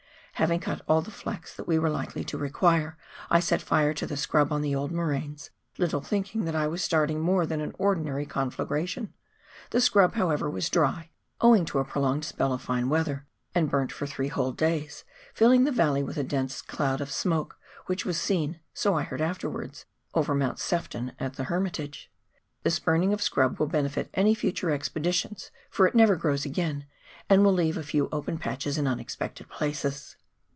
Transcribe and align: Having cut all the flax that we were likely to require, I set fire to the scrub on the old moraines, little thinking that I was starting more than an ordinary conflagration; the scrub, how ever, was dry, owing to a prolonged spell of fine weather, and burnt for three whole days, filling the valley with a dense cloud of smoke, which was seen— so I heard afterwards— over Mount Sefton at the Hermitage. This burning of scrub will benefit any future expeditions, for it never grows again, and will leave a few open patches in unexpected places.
Having 0.35 0.61
cut 0.61 0.81
all 0.87 1.03
the 1.03 1.11
flax 1.11 1.55
that 1.55 1.67
we 1.67 1.77
were 1.77 1.91
likely 1.91 2.23
to 2.23 2.35
require, 2.35 2.97
I 3.29 3.39
set 3.39 3.61
fire 3.61 3.93
to 3.93 4.07
the 4.07 4.17
scrub 4.17 4.51
on 4.51 4.63
the 4.63 4.73
old 4.73 4.91
moraines, 4.91 5.51
little 5.77 6.01
thinking 6.01 6.45
that 6.45 6.55
I 6.55 6.65
was 6.65 6.83
starting 6.83 7.19
more 7.19 7.45
than 7.45 7.61
an 7.61 7.75
ordinary 7.77 8.25
conflagration; 8.25 9.13
the 9.69 9.79
scrub, 9.79 10.15
how 10.15 10.31
ever, 10.31 10.49
was 10.49 10.67
dry, 10.67 11.11
owing 11.41 11.63
to 11.65 11.77
a 11.77 11.85
prolonged 11.85 12.25
spell 12.25 12.53
of 12.53 12.61
fine 12.63 12.89
weather, 12.89 13.27
and 13.53 13.69
burnt 13.69 13.91
for 13.91 14.07
three 14.07 14.29
whole 14.29 14.51
days, 14.51 15.03
filling 15.35 15.63
the 15.63 15.71
valley 15.71 16.01
with 16.01 16.17
a 16.17 16.23
dense 16.23 16.63
cloud 16.63 17.01
of 17.01 17.11
smoke, 17.11 17.59
which 17.85 18.03
was 18.03 18.19
seen— 18.19 18.59
so 18.73 18.95
I 18.95 19.03
heard 19.03 19.21
afterwards— 19.21 19.85
over 20.15 20.33
Mount 20.33 20.57
Sefton 20.57 21.11
at 21.19 21.35
the 21.35 21.43
Hermitage. 21.43 22.09
This 22.63 22.79
burning 22.79 23.13
of 23.13 23.21
scrub 23.21 23.59
will 23.59 23.67
benefit 23.67 24.09
any 24.15 24.33
future 24.33 24.71
expeditions, 24.71 25.51
for 25.69 25.85
it 25.85 25.93
never 25.93 26.15
grows 26.15 26.45
again, 26.47 26.87
and 27.29 27.45
will 27.45 27.53
leave 27.53 27.77
a 27.77 27.83
few 27.83 28.09
open 28.11 28.39
patches 28.39 28.79
in 28.79 28.87
unexpected 28.87 29.47
places. 29.47 30.15